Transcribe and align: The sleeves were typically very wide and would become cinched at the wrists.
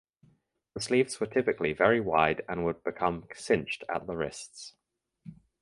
The 0.73 0.81
sleeves 0.81 1.19
were 1.19 1.27
typically 1.27 1.73
very 1.73 1.99
wide 2.01 2.41
and 2.49 2.65
would 2.65 2.83
become 2.83 3.27
cinched 3.35 3.83
at 3.87 4.07
the 4.07 4.15
wrists. 4.15 4.73